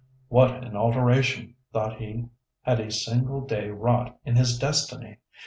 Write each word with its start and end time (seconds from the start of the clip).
"What 0.29 0.63
an 0.63 0.75
alteration," 0.75 1.53
thought 1.71 1.97
he, 2.01 2.29
"had 2.63 2.79
a 2.79 2.89
single 2.89 3.41
day 3.41 3.69
wrought 3.69 4.17
in 4.25 4.35
his 4.35 4.57
destiny! 4.57 5.19